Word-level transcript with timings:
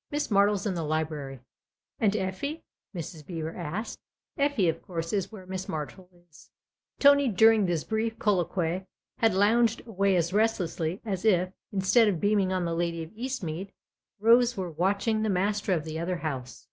"Miss 0.10 0.26
Martle's 0.32 0.66
in 0.66 0.74
the 0.74 0.82
library."" 0.82 1.38
And 2.00 2.16
Effie?" 2.16 2.64
Mrs. 2.92 3.24
Beever 3.24 3.54
asked." 3.54 4.00
Effie, 4.46 4.68
of 4.68 4.82
course, 4.82 5.12
is 5.12 5.30
where 5.30 5.46
Miss 5.46 5.66
Martle 5.66 6.08
is 6.28 6.50
4" 7.00 7.10
1 7.12 7.18
92 7.18 7.20
THE 7.20 7.22
OTHER 7.22 7.22
HOUSE 7.22 7.22
Tony, 7.28 7.28
during 7.28 7.66
this 7.66 7.84
brief 7.84 8.18
colloquy, 8.18 8.86
had 9.18 9.34
lounged 9.34 9.86
away 9.86 10.16
as 10.16 10.32
restlessly 10.32 11.00
as 11.04 11.24
if, 11.24 11.52
instead 11.72 12.08
of 12.08 12.18
beaming 12.18 12.52
on 12.52 12.64
the 12.64 12.74
lady 12.74 13.04
of 13.04 13.12
Eastmead, 13.12 13.70
Rose 14.18 14.56
were 14.56 14.72
watching 14.72 15.22
the 15.22 15.28
master 15.30 15.72
of 15.72 15.84
the 15.84 16.00
other 16.00 16.16
house. 16.16 16.66